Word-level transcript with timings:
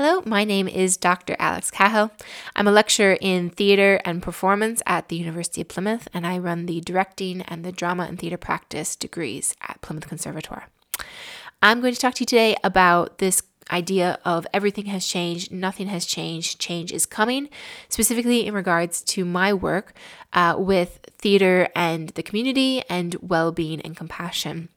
Hello, 0.00 0.22
my 0.24 0.44
name 0.44 0.68
is 0.68 0.96
Dr. 0.96 1.34
Alex 1.40 1.72
Cahill. 1.72 2.12
I'm 2.54 2.68
a 2.68 2.70
lecturer 2.70 3.18
in 3.20 3.50
theater 3.50 4.00
and 4.04 4.22
performance 4.22 4.80
at 4.86 5.08
the 5.08 5.16
University 5.16 5.62
of 5.62 5.66
Plymouth, 5.66 6.06
and 6.14 6.24
I 6.24 6.38
run 6.38 6.66
the 6.66 6.80
directing 6.80 7.42
and 7.42 7.64
the 7.64 7.72
drama 7.72 8.04
and 8.04 8.16
theater 8.16 8.36
practice 8.36 8.94
degrees 8.94 9.56
at 9.60 9.80
Plymouth 9.80 10.06
Conservatoire. 10.06 10.68
I'm 11.60 11.80
going 11.80 11.94
to 11.94 11.98
talk 11.98 12.14
to 12.14 12.20
you 12.20 12.26
today 12.26 12.54
about 12.62 13.18
this 13.18 13.42
idea 13.72 14.20
of 14.24 14.46
everything 14.54 14.86
has 14.86 15.04
changed, 15.04 15.50
nothing 15.50 15.88
has 15.88 16.06
changed, 16.06 16.60
change 16.60 16.92
is 16.92 17.04
coming, 17.04 17.48
specifically 17.88 18.46
in 18.46 18.54
regards 18.54 19.02
to 19.02 19.24
my 19.24 19.52
work 19.52 19.94
uh, 20.32 20.54
with 20.56 21.00
theater 21.18 21.70
and 21.74 22.10
the 22.10 22.22
community 22.22 22.84
and 22.88 23.16
well 23.20 23.50
being 23.50 23.80
and 23.80 23.96
compassion. 23.96 24.68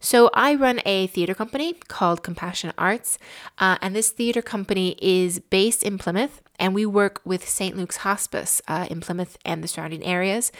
So, 0.00 0.30
I 0.32 0.54
run 0.54 0.80
a 0.84 1.08
theater 1.08 1.34
company 1.34 1.74
called 1.88 2.22
Compassionate 2.22 2.76
Arts, 2.78 3.18
uh, 3.58 3.78
and 3.82 3.94
this 3.94 4.10
theater 4.10 4.42
company 4.42 4.96
is 5.00 5.40
based 5.40 5.82
in 5.82 5.98
Plymouth, 5.98 6.40
and 6.58 6.74
we 6.74 6.86
work 6.86 7.20
with 7.24 7.48
St. 7.48 7.76
Luke's 7.76 7.98
Hospice 7.98 8.60
uh, 8.68 8.86
in 8.90 9.00
Plymouth 9.00 9.38
and 9.44 9.62
the 9.62 9.68
surrounding 9.68 10.04
areas 10.04 10.52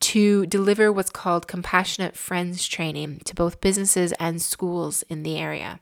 to 0.00 0.44
deliver 0.46 0.92
what's 0.92 1.10
called 1.10 1.48
compassionate 1.48 2.16
friends 2.16 2.66
training 2.66 3.22
to 3.24 3.34
both 3.34 3.60
businesses 3.60 4.12
and 4.20 4.42
schools 4.42 5.02
in 5.08 5.22
the 5.22 5.38
area. 5.38 5.80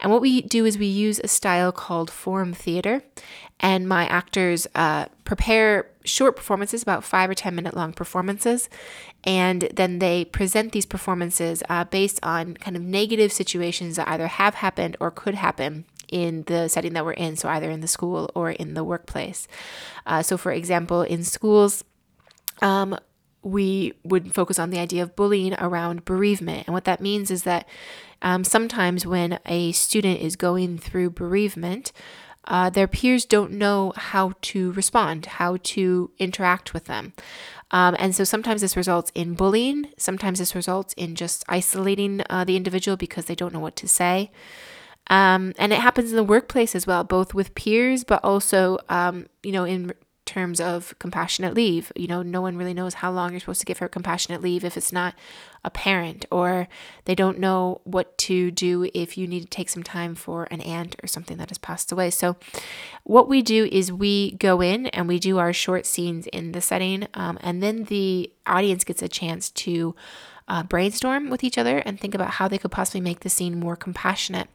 And 0.00 0.12
what 0.12 0.20
we 0.20 0.42
do 0.42 0.64
is 0.64 0.78
we 0.78 0.86
use 0.86 1.20
a 1.22 1.28
style 1.28 1.72
called 1.72 2.10
forum 2.10 2.52
theater, 2.52 3.02
and 3.58 3.88
my 3.88 4.06
actors 4.06 4.66
uh, 4.74 5.06
prepare 5.24 5.90
short 6.04 6.36
performances, 6.36 6.82
about 6.82 7.04
five 7.04 7.28
or 7.28 7.34
10 7.34 7.54
minute 7.54 7.74
long 7.74 7.92
performances, 7.92 8.68
and 9.24 9.68
then 9.74 9.98
they 9.98 10.24
present 10.24 10.72
these 10.72 10.86
performances 10.86 11.62
uh, 11.68 11.84
based 11.84 12.20
on 12.22 12.54
kind 12.54 12.76
of 12.76 12.82
negative 12.82 13.32
situations 13.32 13.96
that 13.96 14.08
either 14.08 14.28
have 14.28 14.54
happened 14.54 14.96
or 15.00 15.10
could 15.10 15.34
happen 15.34 15.84
in 16.08 16.44
the 16.44 16.68
setting 16.68 16.92
that 16.94 17.04
we're 17.04 17.12
in, 17.12 17.36
so 17.36 17.48
either 17.48 17.70
in 17.70 17.80
the 17.80 17.88
school 17.88 18.30
or 18.34 18.50
in 18.50 18.74
the 18.74 18.84
workplace. 18.84 19.48
Uh, 20.06 20.22
so, 20.22 20.38
for 20.38 20.52
example, 20.52 21.02
in 21.02 21.24
schools, 21.24 21.84
um, 22.62 22.96
we 23.42 23.92
would 24.04 24.34
focus 24.34 24.58
on 24.58 24.70
the 24.70 24.78
idea 24.78 25.02
of 25.02 25.16
bullying 25.16 25.54
around 25.54 26.04
bereavement. 26.04 26.66
And 26.66 26.74
what 26.74 26.84
that 26.84 27.00
means 27.00 27.30
is 27.30 27.44
that 27.44 27.66
um, 28.22 28.44
sometimes 28.44 29.06
when 29.06 29.38
a 29.46 29.72
student 29.72 30.20
is 30.20 30.36
going 30.36 30.78
through 30.78 31.10
bereavement, 31.10 31.92
uh, 32.46 32.70
their 32.70 32.88
peers 32.88 33.24
don't 33.24 33.52
know 33.52 33.92
how 33.96 34.32
to 34.40 34.72
respond, 34.72 35.26
how 35.26 35.58
to 35.62 36.10
interact 36.18 36.72
with 36.72 36.86
them. 36.86 37.12
Um, 37.70 37.94
and 37.98 38.14
so 38.14 38.24
sometimes 38.24 38.62
this 38.62 38.76
results 38.76 39.12
in 39.14 39.34
bullying, 39.34 39.88
sometimes 39.98 40.38
this 40.38 40.54
results 40.54 40.94
in 40.94 41.14
just 41.14 41.44
isolating 41.48 42.22
uh, 42.30 42.44
the 42.44 42.56
individual 42.56 42.96
because 42.96 43.26
they 43.26 43.34
don't 43.34 43.52
know 43.52 43.60
what 43.60 43.76
to 43.76 43.88
say. 43.88 44.30
Um, 45.10 45.52
and 45.58 45.72
it 45.72 45.78
happens 45.78 46.10
in 46.10 46.16
the 46.16 46.24
workplace 46.24 46.74
as 46.74 46.86
well, 46.86 47.04
both 47.04 47.34
with 47.34 47.54
peers, 47.54 48.04
but 48.04 48.22
also, 48.24 48.78
um, 48.88 49.26
you 49.42 49.52
know, 49.52 49.64
in 49.64 49.92
terms 50.28 50.60
of 50.60 50.94
compassionate 50.98 51.54
leave. 51.54 51.90
You 51.96 52.06
know, 52.06 52.22
no 52.22 52.42
one 52.42 52.58
really 52.58 52.74
knows 52.74 52.94
how 52.94 53.10
long 53.10 53.30
you're 53.30 53.40
supposed 53.40 53.60
to 53.60 53.66
give 53.66 53.78
her 53.78 53.88
compassionate 53.88 54.42
leave 54.42 54.62
if 54.62 54.76
it's 54.76 54.92
not 54.92 55.14
a 55.64 55.70
parent, 55.70 56.26
or 56.30 56.68
they 57.06 57.14
don't 57.14 57.38
know 57.38 57.80
what 57.84 58.16
to 58.18 58.50
do 58.50 58.88
if 58.94 59.16
you 59.16 59.26
need 59.26 59.40
to 59.40 59.48
take 59.48 59.68
some 59.68 59.82
time 59.82 60.14
for 60.14 60.46
an 60.50 60.60
aunt 60.60 60.94
or 61.02 61.06
something 61.06 61.38
that 61.38 61.48
has 61.48 61.58
passed 61.58 61.90
away. 61.90 62.10
So, 62.10 62.36
what 63.04 63.28
we 63.28 63.42
do 63.42 63.64
is 63.72 63.90
we 63.90 64.32
go 64.32 64.60
in 64.60 64.86
and 64.88 65.08
we 65.08 65.18
do 65.18 65.38
our 65.38 65.52
short 65.52 65.86
scenes 65.86 66.26
in 66.28 66.52
the 66.52 66.60
setting, 66.60 67.08
um, 67.14 67.38
and 67.40 67.62
then 67.62 67.84
the 67.84 68.30
audience 68.46 68.84
gets 68.84 69.02
a 69.02 69.08
chance 69.08 69.50
to 69.50 69.96
uh, 70.46 70.62
brainstorm 70.62 71.30
with 71.30 71.42
each 71.42 71.58
other 71.58 71.78
and 71.78 71.98
think 71.98 72.14
about 72.14 72.32
how 72.32 72.48
they 72.48 72.58
could 72.58 72.70
possibly 72.70 73.00
make 73.00 73.20
the 73.20 73.30
scene 73.30 73.58
more 73.58 73.76
compassionate. 73.76 74.48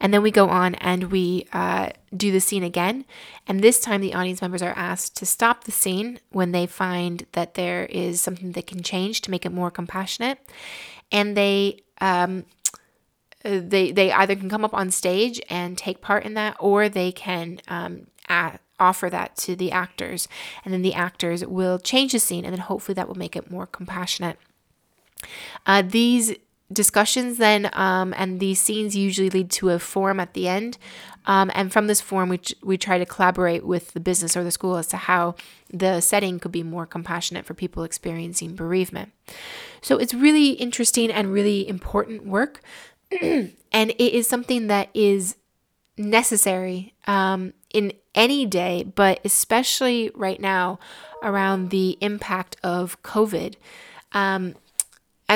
And 0.00 0.12
then 0.12 0.22
we 0.22 0.30
go 0.30 0.48
on 0.48 0.74
and 0.76 1.10
we 1.10 1.46
uh, 1.52 1.90
do 2.16 2.30
the 2.30 2.40
scene 2.40 2.62
again. 2.62 3.04
And 3.46 3.60
this 3.60 3.80
time, 3.80 4.00
the 4.00 4.14
audience 4.14 4.40
members 4.40 4.62
are 4.62 4.74
asked 4.76 5.16
to 5.16 5.26
stop 5.26 5.64
the 5.64 5.72
scene 5.72 6.20
when 6.30 6.52
they 6.52 6.66
find 6.66 7.26
that 7.32 7.54
there 7.54 7.86
is 7.86 8.20
something 8.20 8.52
that 8.52 8.66
can 8.66 8.82
change 8.82 9.20
to 9.22 9.30
make 9.30 9.46
it 9.46 9.52
more 9.52 9.70
compassionate. 9.70 10.38
And 11.10 11.36
they, 11.36 11.80
um, 12.00 12.44
they, 13.42 13.92
they 13.92 14.12
either 14.12 14.34
can 14.34 14.50
come 14.50 14.64
up 14.64 14.74
on 14.74 14.90
stage 14.90 15.40
and 15.48 15.78
take 15.78 16.00
part 16.00 16.24
in 16.24 16.34
that, 16.34 16.56
or 16.58 16.88
they 16.88 17.12
can 17.12 17.60
um, 17.68 18.08
offer 18.78 19.08
that 19.08 19.36
to 19.36 19.56
the 19.56 19.70
actors. 19.72 20.28
And 20.64 20.74
then 20.74 20.82
the 20.82 20.94
actors 20.94 21.44
will 21.44 21.78
change 21.78 22.12
the 22.12 22.18
scene, 22.18 22.44
and 22.44 22.52
then 22.52 22.60
hopefully 22.60 22.94
that 22.94 23.08
will 23.08 23.14
make 23.14 23.36
it 23.36 23.50
more 23.50 23.66
compassionate. 23.66 24.38
Uh, 25.64 25.82
these 25.82 26.34
discussions 26.72 27.38
then 27.38 27.70
um, 27.74 28.12
and 28.16 28.40
these 28.40 28.60
scenes 28.60 28.96
usually 28.96 29.30
lead 29.30 29.50
to 29.50 29.70
a 29.70 29.78
forum 29.78 30.18
at 30.20 30.34
the 30.34 30.48
end. 30.48 30.78
Um, 31.26 31.50
and 31.54 31.72
from 31.72 31.86
this 31.86 32.00
forum 32.00 32.28
we, 32.28 32.40
we 32.62 32.76
try 32.78 32.98
to 32.98 33.06
collaborate 33.06 33.64
with 33.64 33.92
the 33.92 34.00
business 34.00 34.36
or 34.36 34.44
the 34.44 34.50
school 34.50 34.76
as 34.76 34.86
to 34.88 34.96
how 34.96 35.34
the 35.72 36.00
setting 36.00 36.38
could 36.38 36.52
be 36.52 36.62
more 36.62 36.86
compassionate 36.86 37.44
for 37.44 37.54
people 37.54 37.84
experiencing 37.84 38.54
bereavement. 38.54 39.12
So 39.80 39.96
it's 39.96 40.14
really 40.14 40.50
interesting 40.50 41.10
and 41.10 41.32
really 41.32 41.68
important 41.68 42.26
work. 42.26 42.60
And 43.72 43.90
it 43.90 44.14
is 44.14 44.26
something 44.26 44.68
that 44.68 44.88
is 44.94 45.36
necessary 45.98 46.94
um, 47.06 47.52
in 47.74 47.92
any 48.14 48.46
day 48.46 48.84
but 48.94 49.20
especially 49.24 50.10
right 50.14 50.40
now 50.40 50.78
around 51.22 51.68
the 51.70 51.98
impact 52.00 52.56
of 52.62 53.00
covid. 53.02 53.54
Um, 54.12 54.54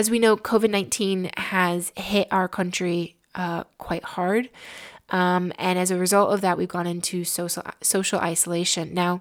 as 0.01 0.11
we 0.11 0.19
know, 0.19 0.35
COVID 0.35 0.71
19 0.71 1.31
has 1.37 1.93
hit 1.95 2.27
our 2.31 2.49
country 2.49 3.17
uh, 3.35 3.65
quite 3.77 4.03
hard. 4.03 4.49
Um, 5.11 5.53
and 5.59 5.79
as 5.79 5.91
a 5.91 5.99
result 5.99 6.33
of 6.33 6.41
that, 6.41 6.57
we've 6.57 6.69
gone 6.69 6.87
into 6.87 7.23
social, 7.23 7.63
social 7.83 8.19
isolation. 8.19 8.95
Now, 8.95 9.21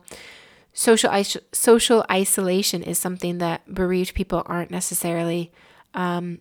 social, 0.72 1.12
social 1.52 2.06
isolation 2.10 2.82
is 2.82 2.98
something 2.98 3.40
that 3.40 3.74
bereaved 3.74 4.14
people 4.14 4.42
aren't 4.46 4.72
necessarily, 4.72 5.52
um, 5.94 6.40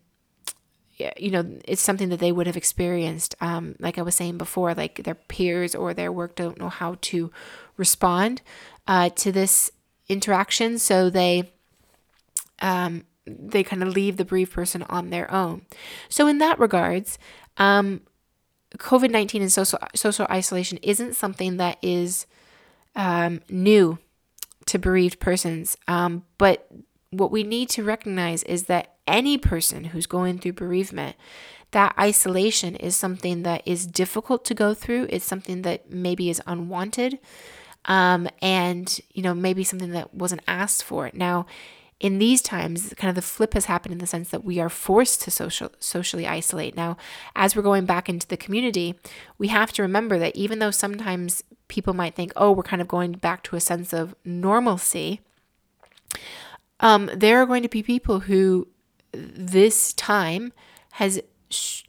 you 1.16 1.32
know, 1.32 1.58
it's 1.64 1.82
something 1.82 2.08
that 2.10 2.20
they 2.20 2.30
would 2.30 2.46
have 2.46 2.56
experienced. 2.56 3.34
Um, 3.40 3.74
like 3.80 3.98
I 3.98 4.02
was 4.02 4.14
saying 4.14 4.38
before, 4.38 4.72
like 4.72 5.02
their 5.02 5.16
peers 5.16 5.74
or 5.74 5.94
their 5.94 6.12
work 6.12 6.36
don't 6.36 6.60
know 6.60 6.68
how 6.68 6.96
to 7.00 7.32
respond 7.76 8.40
uh, 8.86 9.08
to 9.16 9.32
this 9.32 9.72
interaction. 10.08 10.78
So 10.78 11.10
they, 11.10 11.50
um, 12.62 13.04
they 13.28 13.62
kind 13.62 13.82
of 13.82 13.94
leave 13.94 14.16
the 14.16 14.24
bereaved 14.24 14.52
person 14.52 14.82
on 14.84 15.10
their 15.10 15.30
own. 15.30 15.62
So 16.08 16.26
in 16.26 16.38
that 16.38 16.58
regards, 16.58 17.18
um, 17.56 18.00
COVID 18.76 19.10
nineteen 19.10 19.42
and 19.42 19.52
social 19.52 19.78
social 19.94 20.26
isolation 20.30 20.78
isn't 20.82 21.16
something 21.16 21.56
that 21.56 21.78
is 21.82 22.26
um, 22.94 23.40
new 23.48 23.98
to 24.66 24.78
bereaved 24.78 25.20
persons. 25.20 25.76
Um, 25.86 26.24
but 26.36 26.68
what 27.10 27.30
we 27.30 27.42
need 27.42 27.70
to 27.70 27.82
recognize 27.82 28.42
is 28.42 28.64
that 28.64 28.96
any 29.06 29.38
person 29.38 29.84
who's 29.84 30.06
going 30.06 30.38
through 30.38 30.52
bereavement, 30.52 31.16
that 31.70 31.94
isolation 31.98 32.76
is 32.76 32.94
something 32.94 33.42
that 33.44 33.62
is 33.64 33.86
difficult 33.86 34.44
to 34.44 34.54
go 34.54 34.74
through. 34.74 35.06
It's 35.08 35.24
something 35.24 35.62
that 35.62 35.90
maybe 35.90 36.28
is 36.28 36.42
unwanted, 36.46 37.18
um, 37.86 38.28
and 38.42 39.00
you 39.14 39.22
know 39.22 39.34
maybe 39.34 39.64
something 39.64 39.92
that 39.92 40.14
wasn't 40.14 40.42
asked 40.46 40.82
for. 40.82 41.10
Now 41.14 41.46
in 42.00 42.18
these 42.18 42.40
times, 42.40 42.94
kind 42.96 43.08
of 43.08 43.16
the 43.16 43.22
flip 43.22 43.54
has 43.54 43.64
happened 43.64 43.92
in 43.92 43.98
the 43.98 44.06
sense 44.06 44.30
that 44.30 44.44
we 44.44 44.60
are 44.60 44.68
forced 44.68 45.20
to 45.22 45.30
social, 45.30 45.72
socially 45.80 46.26
isolate. 46.26 46.76
Now, 46.76 46.96
as 47.34 47.56
we're 47.56 47.62
going 47.62 47.86
back 47.86 48.08
into 48.08 48.26
the 48.28 48.36
community, 48.36 48.94
we 49.36 49.48
have 49.48 49.72
to 49.72 49.82
remember 49.82 50.18
that 50.18 50.36
even 50.36 50.60
though 50.60 50.70
sometimes 50.70 51.42
people 51.66 51.94
might 51.94 52.14
think, 52.14 52.32
oh, 52.36 52.52
we're 52.52 52.62
kind 52.62 52.80
of 52.80 52.86
going 52.86 53.12
back 53.12 53.42
to 53.44 53.56
a 53.56 53.60
sense 53.60 53.92
of 53.92 54.14
normalcy, 54.24 55.20
um, 56.80 57.10
there 57.14 57.42
are 57.42 57.46
going 57.46 57.64
to 57.64 57.68
be 57.68 57.82
people 57.82 58.20
who 58.20 58.68
this 59.12 59.92
time 59.92 60.52
has 60.92 61.20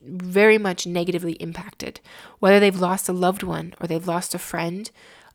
very 0.01 0.57
much 0.57 0.87
negatively 0.87 1.33
impacted, 1.33 1.99
whether 2.39 2.59
they've 2.59 2.79
lost 2.79 3.09
a 3.09 3.13
loved 3.13 3.43
one 3.43 3.75
or 3.79 3.85
they've 3.85 4.07
lost 4.07 4.33
a 4.33 4.39
friend 4.39 4.89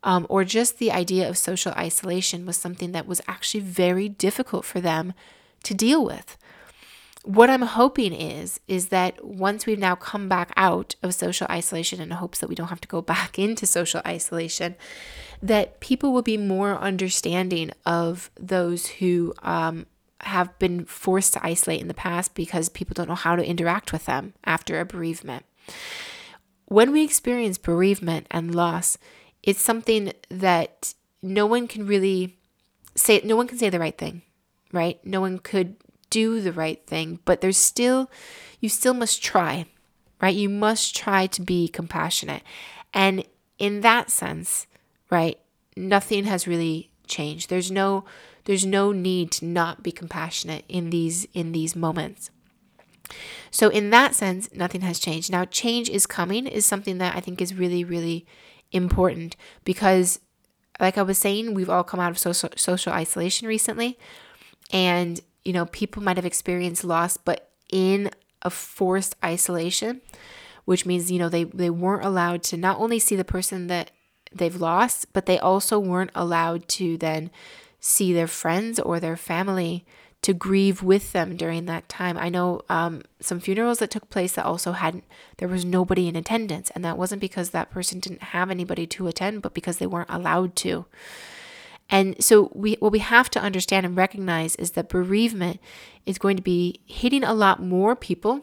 um, 0.04 0.26
or 0.28 0.44
just 0.44 0.78
the 0.78 0.92
idea 0.92 1.28
of 1.28 1.36
social 1.36 1.72
isolation 1.72 2.46
was 2.46 2.56
something 2.56 2.92
that 2.92 3.06
was 3.06 3.20
actually 3.26 3.60
very 3.60 4.08
difficult 4.08 4.64
for 4.64 4.80
them 4.80 5.14
to 5.64 5.74
deal 5.74 6.04
with. 6.04 6.36
What 7.24 7.48
I'm 7.48 7.62
hoping 7.62 8.12
is 8.12 8.60
is 8.68 8.88
that 8.88 9.24
once 9.24 9.64
we've 9.64 9.78
now 9.78 9.94
come 9.94 10.28
back 10.28 10.52
out 10.56 10.94
of 11.02 11.14
social 11.14 11.46
isolation 11.50 12.02
in 12.02 12.10
hopes 12.10 12.38
that 12.40 12.48
we 12.48 12.54
don't 12.54 12.68
have 12.68 12.82
to 12.82 12.88
go 12.88 13.00
back 13.14 13.38
into 13.38 13.66
social 13.66 14.02
isolation, 14.06 14.76
that 15.42 15.80
people 15.80 16.12
will 16.12 16.22
be 16.22 16.36
more 16.36 16.78
understanding 16.78 17.70
of 17.86 18.30
those 18.38 18.86
who 18.86 19.32
um, 19.42 19.86
have 20.20 20.56
been 20.58 20.84
forced 20.84 21.32
to 21.32 21.44
isolate 21.44 21.80
in 21.80 21.88
the 21.88 21.94
past 21.94 22.34
because 22.34 22.68
people 22.68 22.92
don't 22.92 23.08
know 23.08 23.14
how 23.14 23.36
to 23.36 23.44
interact 23.44 23.90
with 23.90 24.04
them 24.04 24.34
after 24.44 24.78
a 24.78 24.84
bereavement. 24.84 25.46
When 26.66 26.92
we 26.92 27.04
experience 27.04 27.56
bereavement 27.56 28.26
and 28.30 28.54
loss, 28.54 28.98
it's 29.44 29.62
something 29.62 30.12
that 30.30 30.94
no 31.22 31.46
one 31.46 31.68
can 31.68 31.86
really 31.86 32.36
say 32.96 33.20
no 33.24 33.36
one 33.36 33.46
can 33.46 33.58
say 33.58 33.70
the 33.70 33.78
right 33.78 33.98
thing 33.98 34.22
right 34.72 34.98
no 35.04 35.20
one 35.20 35.38
could 35.38 35.76
do 36.10 36.40
the 36.40 36.52
right 36.52 36.86
thing 36.86 37.20
but 37.24 37.40
there's 37.40 37.56
still 37.58 38.10
you 38.60 38.68
still 38.68 38.94
must 38.94 39.22
try 39.22 39.66
right 40.20 40.34
you 40.34 40.48
must 40.48 40.96
try 40.96 41.26
to 41.26 41.42
be 41.42 41.68
compassionate 41.68 42.42
And 42.94 43.24
in 43.58 43.80
that 43.82 44.10
sense, 44.10 44.66
right, 45.10 45.38
nothing 45.76 46.24
has 46.24 46.46
really 46.46 46.90
changed. 47.06 47.50
There's 47.50 47.70
no 47.70 48.04
there's 48.46 48.66
no 48.66 48.92
need 48.92 49.30
to 49.32 49.46
not 49.46 49.82
be 49.82 49.92
compassionate 49.92 50.64
in 50.68 50.90
these 50.90 51.26
in 51.34 51.52
these 51.52 51.76
moments. 51.76 52.30
So 53.50 53.68
in 53.68 53.90
that 53.90 54.14
sense, 54.14 54.48
nothing 54.54 54.82
has 54.82 54.98
changed. 54.98 55.30
Now 55.30 55.44
change 55.44 55.90
is 55.90 56.06
coming 56.06 56.46
is 56.46 56.66
something 56.66 56.98
that 56.98 57.16
I 57.16 57.20
think 57.20 57.40
is 57.42 57.54
really 57.54 57.84
really 57.84 58.26
important 58.72 59.36
because 59.64 60.20
like 60.80 60.98
I 60.98 61.02
was 61.02 61.18
saying, 61.18 61.54
we've 61.54 61.70
all 61.70 61.84
come 61.84 62.00
out 62.00 62.10
of 62.10 62.18
social 62.18 62.50
social 62.56 62.92
isolation 62.92 63.46
recently 63.46 63.98
and 64.72 65.20
you 65.44 65.52
know, 65.52 65.66
people 65.66 66.02
might 66.02 66.16
have 66.16 66.26
experienced 66.26 66.84
loss 66.84 67.16
but 67.16 67.50
in 67.70 68.10
a 68.42 68.50
forced 68.50 69.16
isolation, 69.24 70.00
which 70.64 70.86
means 70.86 71.10
you 71.10 71.18
know 71.18 71.28
they 71.28 71.44
they 71.44 71.70
weren't 71.70 72.04
allowed 72.04 72.42
to 72.44 72.56
not 72.56 72.78
only 72.78 72.98
see 72.98 73.16
the 73.16 73.24
person 73.24 73.68
that 73.68 73.90
they've 74.32 74.60
lost, 74.60 75.12
but 75.12 75.26
they 75.26 75.38
also 75.38 75.78
weren't 75.78 76.10
allowed 76.14 76.68
to 76.68 76.96
then 76.98 77.30
see 77.80 78.12
their 78.12 78.26
friends 78.26 78.80
or 78.80 78.98
their 78.98 79.16
family 79.16 79.84
to 80.24 80.32
grieve 80.32 80.82
with 80.82 81.12
them 81.12 81.36
during 81.36 81.66
that 81.66 81.86
time. 81.86 82.16
I 82.16 82.30
know 82.30 82.62
um, 82.70 83.02
some 83.20 83.40
funerals 83.40 83.78
that 83.80 83.90
took 83.90 84.08
place 84.08 84.32
that 84.32 84.46
also 84.46 84.72
hadn't, 84.72 85.04
there 85.36 85.48
was 85.48 85.66
nobody 85.66 86.08
in 86.08 86.16
attendance. 86.16 86.70
And 86.70 86.82
that 86.82 86.96
wasn't 86.96 87.20
because 87.20 87.50
that 87.50 87.70
person 87.70 88.00
didn't 88.00 88.22
have 88.22 88.50
anybody 88.50 88.86
to 88.86 89.06
attend, 89.06 89.42
but 89.42 89.52
because 89.52 89.76
they 89.76 89.86
weren't 89.86 90.08
allowed 90.08 90.56
to. 90.56 90.86
And 91.90 92.16
so 92.24 92.50
we 92.54 92.78
what 92.80 92.90
we 92.90 93.00
have 93.00 93.28
to 93.30 93.40
understand 93.40 93.84
and 93.84 93.94
recognize 93.94 94.56
is 94.56 94.70
that 94.70 94.88
bereavement 94.88 95.60
is 96.06 96.16
going 96.16 96.38
to 96.38 96.42
be 96.42 96.80
hitting 96.86 97.22
a 97.22 97.34
lot 97.34 97.60
more 97.60 97.94
people 97.94 98.40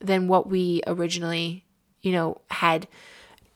than 0.00 0.28
what 0.28 0.48
we 0.48 0.82
originally, 0.86 1.64
you 2.00 2.12
know, 2.12 2.40
had 2.52 2.86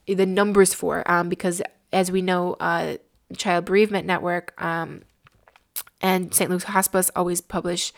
the 0.08 0.26
numbers 0.26 0.74
for. 0.74 1.08
Um, 1.08 1.28
because 1.28 1.62
as 1.92 2.10
we 2.10 2.22
know, 2.22 2.56
uh, 2.58 2.96
Child 3.36 3.66
Bereavement 3.66 4.04
Network 4.04 4.60
um, 4.60 5.02
and 6.00 6.32
St. 6.32 6.50
Luke's 6.50 6.64
Hospice 6.64 7.10
always 7.16 7.40
publish 7.40 7.92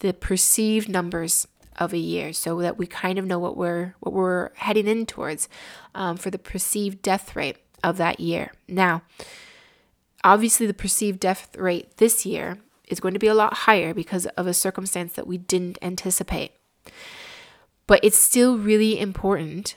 the 0.00 0.12
perceived 0.12 0.88
numbers 0.88 1.46
of 1.78 1.92
a 1.92 1.98
year 1.98 2.32
so 2.32 2.60
that 2.60 2.76
we 2.76 2.86
kind 2.86 3.18
of 3.18 3.24
know 3.26 3.38
what 3.38 3.56
we're 3.56 3.94
what 4.00 4.12
we're 4.12 4.50
heading 4.54 4.86
in 4.86 5.06
towards 5.06 5.48
um, 5.94 6.16
for 6.16 6.30
the 6.30 6.38
perceived 6.38 7.02
death 7.02 7.36
rate 7.36 7.56
of 7.82 7.96
that 7.96 8.20
year. 8.20 8.52
Now, 8.66 9.02
obviously, 10.24 10.66
the 10.66 10.74
perceived 10.74 11.20
death 11.20 11.56
rate 11.56 11.96
this 11.98 12.26
year 12.26 12.58
is 12.88 13.00
going 13.00 13.14
to 13.14 13.20
be 13.20 13.26
a 13.26 13.34
lot 13.34 13.54
higher 13.54 13.94
because 13.94 14.26
of 14.26 14.46
a 14.46 14.54
circumstance 14.54 15.12
that 15.14 15.26
we 15.26 15.38
didn't 15.38 15.78
anticipate. 15.82 16.52
But 17.86 18.00
it's 18.02 18.18
still 18.18 18.58
really 18.58 18.98
important 18.98 19.76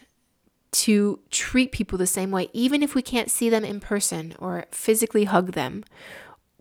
to 0.71 1.19
treat 1.29 1.71
people 1.71 1.97
the 1.97 2.07
same 2.07 2.31
way, 2.31 2.50
even 2.53 2.81
if 2.81 2.95
we 2.95 3.01
can't 3.01 3.29
see 3.29 3.50
them 3.50 3.65
in 3.65 3.79
person 3.79 4.33
or 4.39 4.65
physically 4.71 5.25
hug 5.25 5.51
them. 5.51 5.83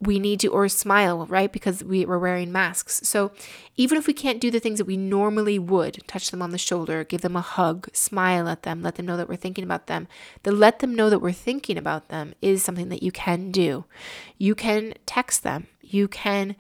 We 0.03 0.19
need 0.19 0.41
to, 0.41 0.49
or 0.49 0.69
smile, 0.69 1.27
right? 1.27 1.53
Because 1.53 1.85
we, 1.85 2.07
we're 2.07 2.19
wearing 2.19 2.51
masks. 2.51 3.01
So 3.05 3.33
even 3.77 3.99
if 3.99 4.07
we 4.07 4.15
can't 4.15 4.41
do 4.41 4.51
the 4.51 4.61
things 4.61 4.79
that 4.79 4.87
we 4.87 4.97
normally 4.97 5.59
would, 5.59 5.99
touch 6.07 6.31
them 6.31 6.41
on 6.41 6.51
the 6.51 6.59
shoulder, 6.59 7.05
give 7.05 7.21
them 7.21 7.37
a 7.37 7.43
hug, 7.43 7.89
smile 7.95 8.49
at 8.49 8.63
them, 8.63 8.83
let 8.83 8.95
them 8.95 9.05
know 9.05 9.19
that 9.19 9.29
we're 9.29 9.37
thinking 9.37 9.65
about 9.65 9.89
them, 9.89 10.09
the 10.43 10.53
let 10.53 10.79
them 10.79 10.95
know 10.95 11.11
that 11.11 11.19
we're 11.19 11.33
thinking 11.33 11.77
about 11.77 12.09
them 12.09 12.35
is 12.41 12.63
something 12.63 12.89
that 12.89 13.03
you 13.03 13.13
can 13.13 13.51
do. 13.51 13.85
You 14.39 14.55
can 14.55 14.95
text 15.05 15.43
them. 15.43 15.67
You 15.83 16.09
can 16.09 16.57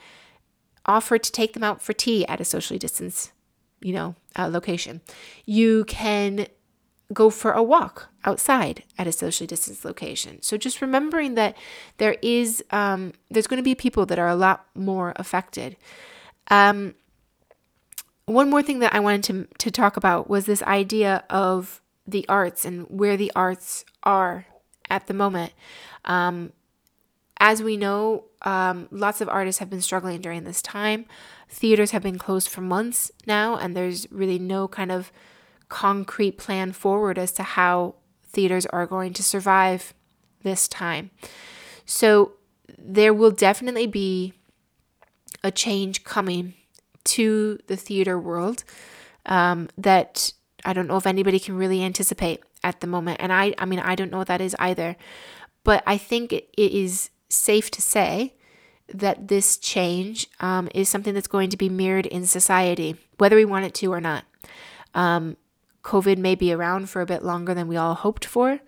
offer 0.85 1.19
to 1.19 1.33
take 1.33 1.53
them 1.55 1.65
out 1.65 1.81
for 1.81 1.93
tea 1.93 2.27
at 2.27 2.41
a 2.41 2.45
socially 2.45 2.79
distanced, 2.79 3.33
you 3.81 3.93
know, 3.93 4.17
uh, 4.37 4.49
location. 4.49 5.01
You 5.47 5.85
can 5.85 6.47
go 7.13 7.31
for 7.31 7.53
a 7.53 7.63
walk 7.63 8.09
outside 8.25 8.85
at 8.99 9.07
a 9.07 9.13
socially 9.13 9.47
distanced 9.47 9.85
location. 9.85 10.41
So 10.43 10.57
just 10.57 10.81
remembering 10.81 11.35
that 11.35 11.57
there 11.99 12.17
is 12.23 12.63
um, 12.71 13.13
there's 13.31 13.47
going 13.47 13.59
to 13.59 13.65
be 13.65 13.75
people 13.75 14.07
that 14.07 14.19
are 14.19 14.29
a 14.29 14.37
lot 14.37 14.67
more 14.75 15.13
affected. 15.17 15.77
Um, 16.49 16.95
one 18.27 18.51
more 18.51 18.63
thing 18.63 18.79
that 18.81 18.95
I 18.95 19.01
wanted 19.01 19.25
to 19.25 19.49
to 19.59 19.71
talk 19.71 19.97
about 19.97 20.31
was 20.31 20.47
this 20.47 20.63
idea 20.63 21.25
of 21.31 21.81
the 22.07 22.27
arts 22.29 22.65
and 22.65 22.87
where 22.89 23.17
the 23.17 23.33
arts 23.35 23.85
are 24.03 24.47
at 24.89 25.07
the 25.07 25.15
moment. 25.15 25.53
Um, 26.05 26.53
as 27.39 27.63
we 27.63 27.77
know, 27.77 28.25
um, 28.43 28.87
lots 28.91 29.21
of 29.21 29.29
artists 29.29 29.59
have 29.61 29.71
been 29.71 29.81
struggling 29.81 30.21
during 30.21 30.45
this 30.45 30.61
time. 30.61 31.07
Theaters 31.49 31.93
have 31.93 32.03
been 32.03 32.19
closed 32.19 32.49
for 32.49 32.61
months 32.61 33.11
now, 33.27 33.57
and 33.57 33.75
there's 33.75 34.11
really 34.13 34.39
no 34.39 34.69
kind 34.69 34.93
of 34.93 35.11
concrete 35.71 36.37
plan 36.37 36.73
forward 36.73 37.19
as 37.19 37.33
to 37.33 37.43
how 37.43 37.95
theaters 38.27 38.67
are 38.67 38.87
going 38.87 39.15
to 39.15 39.23
survive 39.23 39.95
this 40.43 40.69
time. 40.69 41.11
So 41.87 42.33
there 42.79 43.15
will 43.15 43.31
definitely 43.31 43.87
be 43.87 44.35
a 45.43 45.51
change 45.51 46.05
coming 46.05 46.55
to 47.05 47.59
the 47.67 47.77
theater 47.77 48.19
world 48.19 48.65
um, 49.27 49.69
that 49.79 50.33
I 50.65 50.73
don't 50.75 50.87
know 50.87 50.99
if 50.99 51.07
anybody 51.07 51.39
can 51.39 51.57
really 51.57 51.83
anticipate 51.83 52.43
at 52.63 52.81
the 52.81 52.87
moment. 52.87 53.21
And 53.21 53.33
I, 53.33 53.55
I 53.57 53.65
mean, 53.65 53.81
I 53.81 53.95
don't 53.95 54.11
know 54.11 54.19
what 54.19 54.29
that 54.29 54.41
is 54.41 54.55
either. 54.59 54.97
But 55.65 55.83
I 55.87 55.97
think 55.97 56.33
it 56.33 56.49
is 56.57 57.11
safe 57.29 57.71
to 57.73 57.83
say 57.83 58.35
that 58.93 59.29
this 59.29 59.57
change 59.57 60.27
um, 60.41 60.69
is 60.75 60.89
something 60.89 61.15
that's 61.15 61.29
going 61.29 61.51
to 61.51 61.57
be 61.57 61.69
mirrored 61.69 62.07
in 62.07 62.27
society, 62.27 62.97
whether 63.19 63.37
we 63.37 63.45
want 63.45 63.65
it 63.65 63.75
to 63.75 63.93
or 63.93 64.01
not. 64.01 64.25
Um, 64.95 65.37
COVID 65.83 66.19
may 66.19 66.35
be 66.35 66.53
around 66.53 66.91
for 66.91 67.01
a 67.01 67.07
bit 67.07 67.23
longer 67.23 67.55
than 67.55 67.69
we 67.69 67.77
all 67.77 67.95
hoped 67.95 68.25
for. 68.25 68.61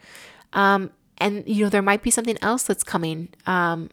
Um, 0.53 0.91
and, 1.19 1.45
you 1.47 1.65
know, 1.65 1.71
there 1.71 1.83
might 1.83 2.03
be 2.03 2.11
something 2.11 2.39
else 2.43 2.65
that's 2.65 2.85
coming 2.85 3.29
um, 3.47 3.91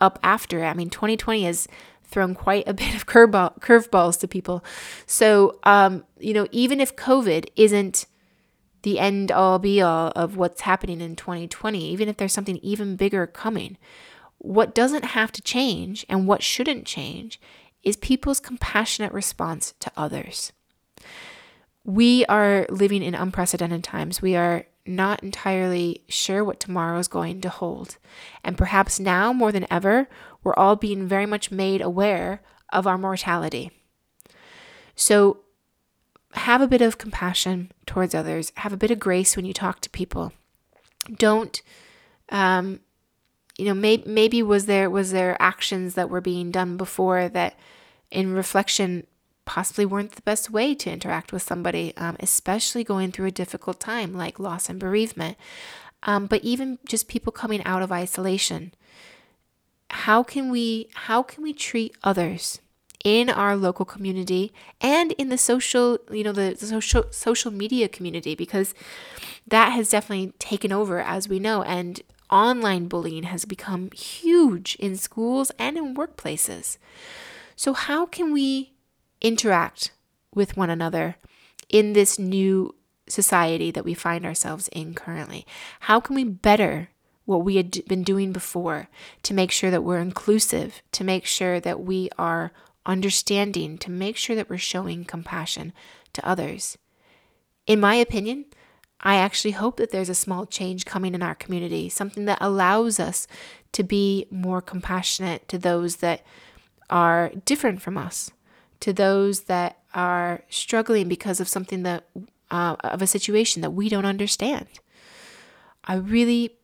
up 0.00 0.18
after. 0.22 0.64
It. 0.64 0.66
I 0.66 0.74
mean, 0.74 0.90
2020 0.90 1.44
has 1.44 1.68
thrown 2.04 2.34
quite 2.34 2.66
a 2.66 2.74
bit 2.82 2.94
of 2.94 3.06
curveball, 3.06 3.60
curveballs 3.60 4.18
to 4.20 4.28
people. 4.28 4.64
So, 5.06 5.58
um, 5.64 6.04
you 6.18 6.34
know, 6.34 6.46
even 6.50 6.80
if 6.80 6.96
COVID 6.96 7.48
isn't 7.56 8.06
the 8.82 8.98
end 8.98 9.30
all 9.30 9.58
be 9.60 9.80
all 9.80 10.12
of 10.16 10.36
what's 10.36 10.62
happening 10.62 11.00
in 11.00 11.14
2020, 11.14 11.88
even 11.88 12.08
if 12.08 12.16
there's 12.16 12.32
something 12.32 12.58
even 12.62 12.96
bigger 12.96 13.26
coming, 13.26 13.76
what 14.38 14.74
doesn't 14.74 15.04
have 15.04 15.30
to 15.32 15.42
change 15.42 16.04
and 16.08 16.26
what 16.26 16.42
shouldn't 16.42 16.84
change 16.84 17.40
is 17.84 17.96
people's 17.96 18.40
compassionate 18.40 19.12
response 19.12 19.74
to 19.78 19.90
others 19.96 20.52
we 21.84 22.24
are 22.26 22.66
living 22.68 23.02
in 23.02 23.14
unprecedented 23.14 23.82
times. 23.82 24.22
We 24.22 24.36
are 24.36 24.66
not 24.86 25.22
entirely 25.22 26.02
sure 26.08 26.44
what 26.44 26.60
tomorrow 26.60 26.98
is 26.98 27.08
going 27.08 27.40
to 27.40 27.48
hold. 27.48 27.98
And 28.44 28.58
perhaps 28.58 28.98
now 28.98 29.32
more 29.32 29.52
than 29.52 29.66
ever, 29.70 30.08
we're 30.42 30.54
all 30.54 30.76
being 30.76 31.06
very 31.06 31.26
much 31.26 31.50
made 31.50 31.80
aware 31.80 32.42
of 32.72 32.86
our 32.86 32.98
mortality. 32.98 33.70
So 34.94 35.38
have 36.32 36.60
a 36.60 36.68
bit 36.68 36.82
of 36.82 36.98
compassion 36.98 37.70
towards 37.86 38.14
others, 38.14 38.52
have 38.56 38.72
a 38.72 38.78
bit 38.78 38.90
of 38.90 38.98
grace 38.98 39.36
when 39.36 39.44
you 39.44 39.52
talk 39.52 39.80
to 39.80 39.90
people. 39.90 40.32
Don't, 41.16 41.60
um, 42.30 42.80
you 43.58 43.66
know, 43.66 43.74
may- 43.74 44.04
maybe 44.06 44.42
was 44.42 44.66
there 44.66 44.88
was 44.88 45.12
there 45.12 45.36
actions 45.40 45.94
that 45.94 46.08
were 46.08 46.20
being 46.20 46.50
done 46.50 46.76
before 46.76 47.28
that, 47.28 47.58
in 48.10 48.32
reflection, 48.32 49.06
possibly 49.44 49.84
weren't 49.84 50.12
the 50.12 50.22
best 50.22 50.50
way 50.50 50.74
to 50.74 50.90
interact 50.90 51.32
with 51.32 51.42
somebody, 51.42 51.96
um, 51.96 52.16
especially 52.20 52.84
going 52.84 53.12
through 53.12 53.26
a 53.26 53.32
difficult 53.32 53.80
time 53.80 54.14
like 54.14 54.38
loss 54.38 54.68
and 54.68 54.78
bereavement. 54.78 55.36
Um, 56.04 56.26
but 56.26 56.42
even 56.42 56.78
just 56.86 57.08
people 57.08 57.32
coming 57.32 57.62
out 57.64 57.82
of 57.82 57.92
isolation, 57.92 58.72
how 59.90 60.22
can 60.22 60.50
we 60.50 60.88
how 60.94 61.22
can 61.22 61.42
we 61.42 61.52
treat 61.52 61.94
others 62.02 62.60
in 63.04 63.28
our 63.28 63.56
local 63.56 63.84
community 63.84 64.52
and 64.80 65.12
in 65.12 65.28
the 65.28 65.36
social 65.36 65.98
you 66.10 66.24
know 66.24 66.32
the, 66.32 66.56
the 66.58 66.66
social 66.66 67.04
social 67.10 67.50
media 67.50 67.88
community 67.88 68.34
because 68.34 68.74
that 69.46 69.70
has 69.70 69.90
definitely 69.90 70.32
taken 70.38 70.72
over 70.72 71.00
as 71.00 71.28
we 71.28 71.38
know 71.38 71.62
and 71.62 72.00
online 72.30 72.88
bullying 72.88 73.24
has 73.24 73.44
become 73.44 73.90
huge 73.92 74.74
in 74.76 74.96
schools 74.96 75.52
and 75.58 75.76
in 75.76 75.94
workplaces. 75.94 76.78
So 77.54 77.74
how 77.74 78.06
can 78.06 78.32
we 78.32 78.72
interact 79.22 79.92
with 80.34 80.56
one 80.56 80.68
another 80.68 81.16
in 81.68 81.94
this 81.94 82.18
new 82.18 82.74
society 83.08 83.70
that 83.70 83.84
we 83.84 83.94
find 83.94 84.26
ourselves 84.26 84.68
in 84.68 84.94
currently? 84.94 85.46
How 85.80 86.00
can 86.00 86.14
we 86.14 86.24
better 86.24 86.90
what 87.24 87.44
we 87.44 87.56
had 87.56 87.84
been 87.86 88.02
doing 88.02 88.32
before 88.32 88.88
to 89.22 89.32
make 89.32 89.50
sure 89.50 89.70
that 89.70 89.84
we're 89.84 89.98
inclusive, 90.00 90.82
to 90.92 91.04
make 91.04 91.24
sure 91.24 91.60
that 91.60 91.80
we 91.80 92.10
are 92.18 92.52
understanding, 92.84 93.78
to 93.78 93.90
make 93.90 94.16
sure 94.16 94.34
that 94.36 94.50
we're 94.50 94.58
showing 94.58 95.04
compassion 95.04 95.72
to 96.12 96.28
others? 96.28 96.76
In 97.66 97.80
my 97.80 97.94
opinion, 97.94 98.46
I 99.00 99.16
actually 99.16 99.52
hope 99.52 99.76
that 99.76 99.90
there's 99.90 100.08
a 100.08 100.14
small 100.14 100.46
change 100.46 100.84
coming 100.84 101.14
in 101.14 101.22
our 101.22 101.34
community, 101.34 101.88
something 101.88 102.24
that 102.26 102.38
allows 102.40 103.00
us 103.00 103.26
to 103.72 103.82
be 103.82 104.26
more 104.30 104.60
compassionate 104.60 105.48
to 105.48 105.58
those 105.58 105.96
that 105.96 106.24
are 106.90 107.32
different 107.44 107.82
from 107.82 107.96
us, 107.96 108.30
to 108.82 108.92
those 108.92 109.42
that 109.42 109.78
are 109.94 110.42
struggling 110.50 111.08
because 111.08 111.38
of 111.40 111.48
something 111.48 111.84
that 111.84 112.04
uh, 112.50 112.76
of 112.84 113.00
a 113.00 113.06
situation 113.06 113.62
that 113.62 113.70
we 113.70 113.88
don't 113.88 114.04
understand. 114.04 114.66
I 115.84 115.94
really 115.94 116.58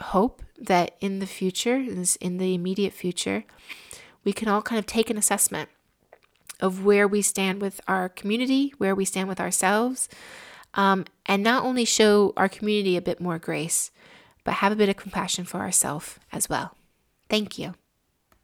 hope 0.00 0.42
that 0.58 0.96
in 1.00 1.18
the 1.18 1.26
future, 1.26 1.76
in 1.76 2.38
the 2.38 2.54
immediate 2.54 2.92
future, 2.92 3.44
we 4.24 4.32
can 4.32 4.48
all 4.48 4.62
kind 4.62 4.78
of 4.78 4.86
take 4.86 5.10
an 5.10 5.18
assessment 5.18 5.68
of 6.60 6.84
where 6.84 7.06
we 7.06 7.22
stand 7.22 7.60
with 7.60 7.80
our 7.86 8.08
community, 8.08 8.72
where 8.78 8.94
we 8.94 9.04
stand 9.04 9.28
with 9.28 9.40
ourselves, 9.40 10.08
um, 10.74 11.04
and 11.26 11.42
not 11.42 11.64
only 11.64 11.84
show 11.84 12.32
our 12.36 12.48
community 12.48 12.96
a 12.96 13.02
bit 13.02 13.20
more 13.20 13.38
grace, 13.38 13.90
but 14.44 14.54
have 14.54 14.72
a 14.72 14.76
bit 14.76 14.88
of 14.88 14.96
compassion 14.96 15.44
for 15.44 15.58
ourselves 15.58 16.18
as 16.32 16.48
well. 16.48 16.76
Thank 17.28 17.58
you. 17.58 17.74